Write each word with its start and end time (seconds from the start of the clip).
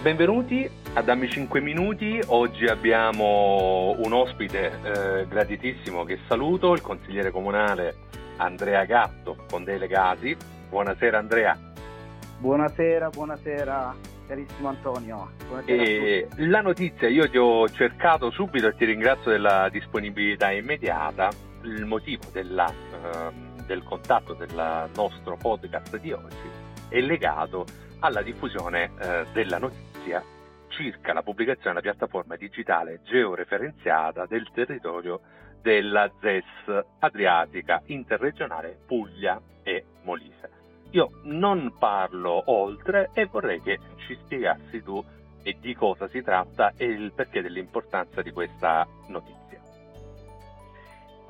Benvenuti 0.00 0.70
a 0.94 1.02
Dammi 1.02 1.28
5 1.28 1.60
Minuti, 1.60 2.20
oggi 2.28 2.66
abbiamo 2.66 3.96
un 3.98 4.12
ospite 4.12 4.70
eh, 4.84 5.26
graditissimo 5.26 6.04
che 6.04 6.20
saluto, 6.28 6.72
il 6.72 6.80
consigliere 6.80 7.32
comunale 7.32 7.96
Andrea 8.36 8.84
Gatto 8.84 9.36
con 9.50 9.64
dei 9.64 9.76
legati. 9.76 10.36
Buonasera 10.68 11.18
Andrea. 11.18 11.58
Buonasera, 12.38 13.08
buonasera 13.08 13.96
carissimo 14.28 14.68
Antonio. 14.68 15.32
Buonasera 15.48 16.28
la 16.48 16.60
notizia, 16.60 17.08
io 17.08 17.28
ti 17.28 17.36
ho 17.36 17.68
cercato 17.68 18.30
subito 18.30 18.68
e 18.68 18.76
ti 18.76 18.84
ringrazio 18.84 19.32
della 19.32 19.68
disponibilità 19.68 20.52
immediata, 20.52 21.28
il 21.62 21.84
motivo 21.86 22.22
della, 22.30 22.72
uh, 22.72 23.64
del 23.66 23.82
contatto 23.82 24.34
del 24.34 24.88
nostro 24.94 25.36
podcast 25.36 25.98
di 25.98 26.12
oggi 26.12 26.66
è 26.88 27.00
legato 27.00 27.66
alla 28.00 28.22
diffusione 28.22 28.90
uh, 28.92 29.32
della 29.32 29.58
notizia 29.58 30.22
circa 30.68 31.12
la 31.12 31.22
pubblicazione 31.22 31.80
della 31.80 31.80
piattaforma 31.80 32.36
digitale 32.36 33.00
georeferenziata 33.02 34.26
del 34.26 34.48
territorio 34.52 35.20
della 35.60 36.10
ZES 36.20 36.84
Adriatica 37.00 37.82
Interregionale 37.86 38.78
Puglia 38.86 39.40
e 39.62 39.84
Molise. 40.04 40.50
Io 40.90 41.10
non 41.24 41.74
parlo 41.78 42.42
oltre 42.46 43.10
e 43.12 43.26
vorrei 43.26 43.60
che 43.60 43.78
ci 44.06 44.16
spiegassi 44.24 44.82
tu 44.82 45.04
e 45.42 45.56
di 45.60 45.74
cosa 45.74 46.08
si 46.08 46.22
tratta 46.22 46.72
e 46.76 46.86
il 46.86 47.12
perché 47.12 47.42
dell'importanza 47.42 48.22
di 48.22 48.30
questa 48.30 48.86
notizia. 49.08 49.37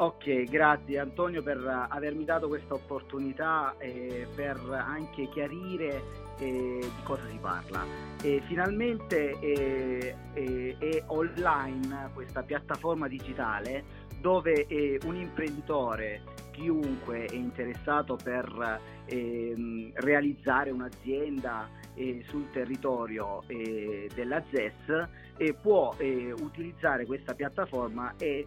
Ok, 0.00 0.44
grazie 0.44 1.00
Antonio 1.00 1.42
per 1.42 1.58
avermi 1.88 2.24
dato 2.24 2.46
questa 2.46 2.74
opportunità 2.74 3.74
e 3.78 4.28
per 4.32 4.56
anche 4.70 5.28
chiarire 5.28 6.02
eh, 6.38 6.78
di 6.78 7.02
cosa 7.02 7.26
si 7.28 7.36
parla. 7.40 7.84
E 8.22 8.40
finalmente 8.46 9.36
eh, 9.40 10.14
eh, 10.34 10.76
è 10.78 11.02
online 11.06 12.10
questa 12.14 12.44
piattaforma 12.44 13.08
digitale 13.08 14.06
dove 14.20 14.66
eh, 14.68 15.00
un 15.02 15.16
imprenditore, 15.16 16.22
chiunque 16.52 17.24
è 17.24 17.34
interessato 17.34 18.14
per 18.14 18.80
ehm, 19.04 19.90
realizzare 19.94 20.70
un'azienda 20.70 21.68
eh, 21.68 21.87
sul 22.28 22.48
territorio 22.50 23.42
eh, 23.46 24.08
della 24.14 24.42
ZES 24.50 25.54
può 25.60 25.94
eh, 25.98 26.32
utilizzare 26.32 27.06
questa 27.06 27.34
piattaforma 27.34 28.14
e 28.18 28.46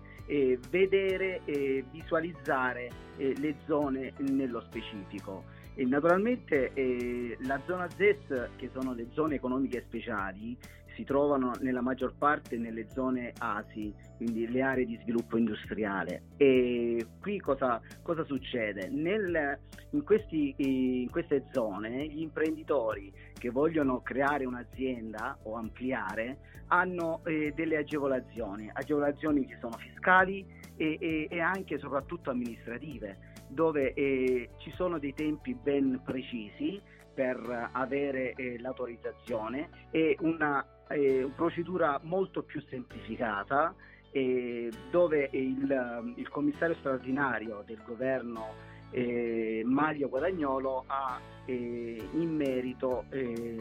vedere 0.70 1.42
e 1.46 1.84
visualizzare 1.92 2.90
eh, 3.18 3.34
le 3.38 3.56
zone 3.66 4.14
nello 4.18 4.62
specifico. 4.62 5.44
E 5.74 5.86
naturalmente 5.86 7.38
la 7.40 7.60
zona 7.66 7.90
ZES, 7.90 8.50
che 8.58 8.70
sono 8.74 8.94
le 8.94 9.08
zone 9.12 9.36
economiche 9.36 9.84
speciali, 9.88 10.58
si 10.96 11.04
trovano 11.04 11.54
nella 11.62 11.82
maggior 11.82 12.14
parte 12.18 12.58
nelle 12.58 12.88
zone 12.90 13.34
ASI, 13.38 13.94
quindi 14.18 14.50
le 14.50 14.62
aree 14.62 14.86
di 14.86 15.00
sviluppo 15.02 15.38
industriale. 15.38 16.24
E 16.38 17.06
qui 17.20 17.40
cosa, 17.40 17.82
cosa 18.02 18.24
succede? 18.26 18.90
Nel, 18.90 19.58
in, 19.92 20.04
questi, 20.04 20.54
in, 20.58 21.10
queste 21.10 21.46
zone 21.52 22.08
gli 22.08 22.22
imprenditori 22.22 23.12
che 23.34 23.50
vogliono 23.50 24.02
creare 24.02 24.46
un'azienda 24.46 25.40
o 25.44 25.56
ampliare 25.56 26.50
hanno 26.68 27.22
eh, 27.26 27.52
delle 27.56 27.78
agevolazioni, 27.78 28.70
agevolazioni 28.72 29.46
che 29.46 29.58
sono 29.60 29.78
fiscali 29.78 30.46
e, 30.78 30.98
e, 31.00 31.28
e 31.30 31.40
anche 31.40 31.76
e 31.76 31.80
soprattutto 31.80 32.30
amministrative 32.30 33.31
dove 33.52 33.94
eh, 33.94 34.50
ci 34.58 34.72
sono 34.76 34.98
dei 34.98 35.14
tempi 35.14 35.54
ben 35.54 36.02
precisi 36.04 36.82
per 37.14 37.70
avere 37.74 38.34
eh, 38.34 38.60
l'autorizzazione 38.60 39.70
e 39.92 40.16
una 40.22 40.66
eh, 40.88 41.30
procedura 41.36 42.00
molto 42.04 42.44
più 42.44 42.62
semplificata 42.70 43.74
eh, 44.12 44.70
dove 44.90 45.30
il, 45.32 46.14
il, 46.16 46.30
commissario 46.30 46.76
straordinario 46.76 47.64
del 47.66 47.82
governo 47.86 48.70
eh, 48.92 49.62
Mario 49.66 50.10
Guadagnolo 50.10 50.84
ha 50.88 51.20
eh, 51.46 52.10
in 52.14 52.36
merito 52.36 53.06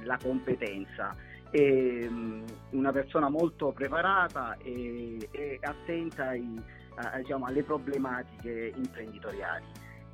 la 0.03 0.19
competenza. 0.21 1.15
È 1.51 2.09
mm, 2.09 2.43
una 2.71 2.93
persona 2.93 3.29
molto 3.29 3.73
preparata 3.73 4.57
e, 4.59 5.29
e 5.31 5.59
attenta 5.61 6.29
ai, 6.29 6.61
a, 7.01 7.19
diciamo, 7.19 7.47
alle 7.47 7.63
problematiche 7.63 8.73
imprenditoriali. 8.77 9.65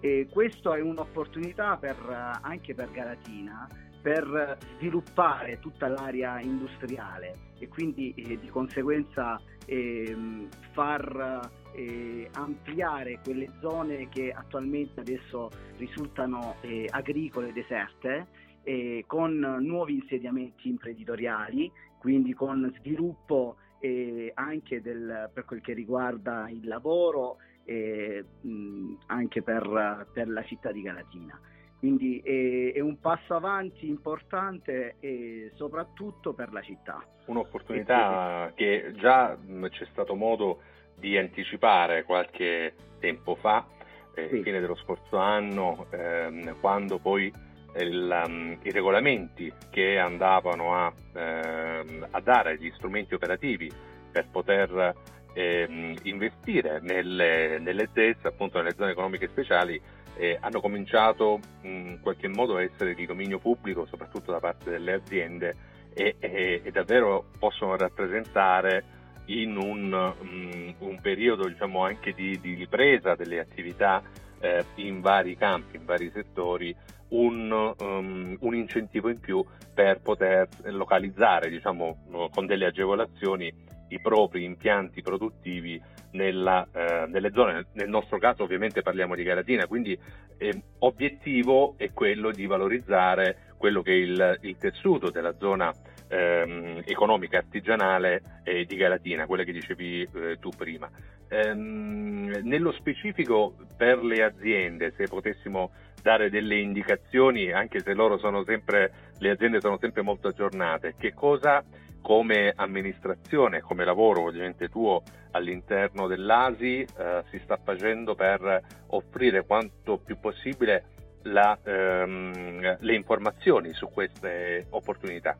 E 0.01 0.29
questa 0.31 0.77
è 0.77 0.81
un'opportunità 0.81 1.77
per, 1.77 1.97
anche 2.43 2.75
per 2.75 2.91
Galatina 2.91 3.67
per 4.07 4.57
sviluppare 4.77 5.59
tutta 5.59 5.89
l'area 5.89 6.41
industriale 6.41 7.55
e 7.59 7.67
quindi 7.67 8.15
eh, 8.15 8.39
di 8.39 8.49
conseguenza 8.49 9.37
eh, 9.65 10.47
far 10.71 11.51
eh, 11.75 12.29
ampliare 12.35 13.19
quelle 13.25 13.51
zone 13.61 14.09
che 14.09 14.31
attualmente 14.31 15.01
adesso 15.01 15.51
risultano 15.79 16.55
eh, 16.61 16.87
agricole 16.89 17.53
deserte 17.53 18.29
eh, 18.63 19.03
con 19.09 19.39
nuovi 19.39 19.95
insediamenti 19.95 20.69
imprenditoriali, 20.69 21.71
quindi 21.99 22.33
con 22.33 22.73
sviluppo 22.79 23.57
eh, 23.78 24.31
anche 24.34 24.81
del, 24.81 25.31
per 25.32 25.44
quel 25.44 25.60
che 25.60 25.72
riguarda 25.72 26.48
il 26.48 26.66
lavoro 26.66 27.38
e 27.64 28.25
mh, 28.41 28.94
anche 29.06 29.42
per, 29.42 30.06
per 30.12 30.28
la 30.28 30.42
città 30.44 30.72
di 30.72 30.82
Galatina. 30.82 31.38
Quindi 31.78 32.20
è, 32.20 32.72
è, 32.75 32.81
un 32.81 32.98
passo 33.00 33.34
avanti 33.34 33.87
importante 33.88 34.97
e 35.00 35.50
soprattutto 35.54 36.32
per 36.32 36.53
la 36.53 36.62
città. 36.62 37.04
Un'opportunità 37.26 38.53
che 38.54 38.92
già 38.97 39.37
c'è 39.69 39.87
stato 39.93 40.14
modo 40.14 40.60
di 40.98 41.19
anticipare 41.19 42.04
qualche 42.04 42.75
tempo 42.98 43.34
fa, 43.34 43.66
eh, 44.14 44.28
sì. 44.31 44.43
fine 44.43 44.60
dello 44.60 44.76
scorso 44.76 45.19
anno, 45.19 45.87
ehm, 45.91 46.58
quando 46.60 46.98
poi 46.98 47.31
il, 47.78 48.22
um, 48.26 48.59
i 48.62 48.70
regolamenti 48.70 49.53
che 49.70 49.98
andavano 49.98 50.75
a, 50.75 50.92
ehm, 51.14 52.09
a, 52.10 52.20
dare 52.20 52.56
gli 52.59 52.70
strumenti 52.75 53.14
operativi 53.14 53.70
per 54.10 54.28
poter 54.31 54.94
ehm, 55.32 55.94
investire 56.03 56.81
nelle, 56.81 57.59
nelle 57.59 57.88
ZES, 57.92 58.25
appunto 58.25 58.59
nelle 58.59 58.75
zone 58.76 58.92
economiche 58.92 59.28
speciali, 59.28 59.81
eh, 60.16 60.38
hanno 60.41 60.60
cominciato 60.60 61.41
in 61.62 61.98
qualche 62.00 62.28
modo 62.28 62.56
a 62.56 62.62
essere 62.62 62.94
di 62.94 63.04
dominio 63.04 63.38
pubblico, 63.38 63.87
soprattutto 63.87 64.32
da 64.32 64.41
parte 64.41 64.70
delle 64.70 64.94
aziende, 64.94 65.54
e, 65.93 66.16
e, 66.19 66.60
e 66.62 66.70
davvero 66.70 67.26
possono 67.38 67.76
rappresentare 67.76 68.84
in 69.26 69.56
un, 69.56 69.93
um, 70.20 70.75
un 70.78 71.00
periodo 71.00 71.48
diciamo, 71.48 71.84
anche 71.84 72.12
di, 72.12 72.38
di, 72.41 72.54
ripresa 72.54 73.14
delle 73.14 73.41
attività 73.41 74.03
eh, 74.41 74.65
in 74.77 75.01
vari 75.01 75.37
campi, 75.37 75.77
in 75.77 75.85
vari 75.85 76.11
settori, 76.13 76.75
un, 77.09 77.75
um, 77.79 78.37
un, 78.41 78.55
incentivo 78.55 79.09
in 79.09 79.21
più 79.21 79.45
per 79.73 80.01
poter 80.01 80.49
localizzare 80.65 81.49
diciamo, 81.49 82.29
con 82.33 82.47
delle 82.47 82.67
agevolazioni 82.67 83.53
i 83.89 84.01
propri 84.01 84.43
impianti 84.45 85.03
produttivi 85.03 85.81
nella, 86.13 86.67
eh, 86.73 87.07
nelle 87.07 87.31
zone, 87.33 87.67
nel 87.75 87.89
nostro 87.89 88.19
caso 88.19 88.43
ovviamente 88.43 88.83
parliamo 88.83 89.15
di 89.15 89.23
Galatina, 89.23 89.67
quindi 89.67 89.97
eh, 90.39 90.63
obiettivo 90.81 91.75
è 91.77 91.93
quello 91.93 92.31
di 92.31 92.47
valorizzare 92.47 93.55
quello 93.57 93.83
che 93.83 93.93
è 93.93 93.95
il, 93.95 94.39
il 94.43 94.57
tessuto 94.57 95.11
della 95.11 95.35
zona 95.39 95.73
ehm, 96.09 96.82
economica 96.85 97.39
artigianale 97.39 98.41
eh, 98.43 98.65
di 98.65 98.77
Galatina, 98.77 99.27
quella 99.27 99.44
che 99.44 99.53
dicevi 99.53 100.03
eh, 100.03 100.39
tu 100.41 100.50
prima. 100.50 100.91
Ehm, 101.28 102.40
nello 102.43 102.73
specifico 102.73 103.55
per 103.76 104.02
le 104.02 104.23
aziende, 104.23 104.93
se 104.96 105.06
potessimo 105.08 105.73
dare 106.00 106.31
delle 106.31 106.56
indicazioni, 106.56 107.50
anche 107.50 107.82
se 107.82 107.94
loro 107.94 108.19
sono 108.19 108.44
sempre, 108.44 108.93
le 109.19 109.31
aziende 109.31 109.61
sono 109.61 109.78
sempre 109.78 110.02
molto 110.02 110.28
aggiornate, 110.28 110.94
che 110.96 111.12
cosa 111.12 111.64
come 112.00 112.52
amministrazione, 112.55 113.61
come 113.61 113.84
lavoro 113.84 114.23
ovviamente 114.23 114.69
tuo 114.69 115.02
all'interno 115.32 116.06
dell'ASI 116.06 116.87
eh, 116.96 117.25
si 117.31 117.40
sta 117.43 117.58
facendo 117.61 118.14
per 118.14 118.62
offrire 118.88 119.44
quanto 119.44 119.99
più 119.99 120.17
possibile 120.20 120.84
la, 121.22 121.58
ehm, 121.61 122.76
le 122.79 122.94
informazioni 122.94 123.72
su 123.72 123.88
queste 123.88 124.67
opportunità? 124.70 125.37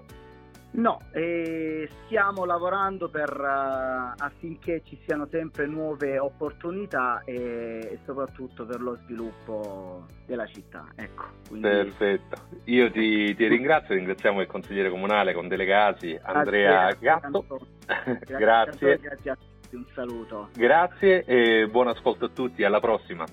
No, 0.74 1.02
eh, 1.12 1.90
stiamo 2.06 2.46
lavorando 2.46 3.10
per, 3.10 3.30
uh, 3.30 4.14
affinché 4.18 4.82
ci 4.86 4.98
siano 5.06 5.28
sempre 5.30 5.66
nuove 5.66 6.18
opportunità 6.18 7.24
e, 7.26 7.90
e, 7.92 8.00
soprattutto 8.06 8.66
per 8.66 8.80
lo 8.80 8.96
sviluppo 9.04 10.06
della 10.26 10.46
città. 10.46 10.86
Ecco, 10.96 11.26
quindi... 11.50 11.68
Perfetto, 11.68 12.38
io 12.66 12.90
ti, 12.90 13.36
ti, 13.36 13.48
ringrazio, 13.48 13.96
ringraziamo 13.96 14.40
il 14.40 14.48
consigliere 14.48 14.90
comunale 14.90 15.34
con 15.34 15.50
delegati 15.50 16.18
Andrea 16.22 16.94
Gatto. 16.94 17.46
Grazie. 17.86 18.38
grazie. 18.38 18.98
grazie 18.98 19.32
a 19.32 19.36
tutti, 19.36 19.76
un 19.76 19.86
saluto. 19.94 20.50
Grazie 20.56 21.26
e 21.26 21.68
buon 21.68 21.90
ascolto 21.90 22.26
a 22.26 22.30
tutti, 22.30 22.64
alla 22.64 22.80
prossima. 22.80 23.26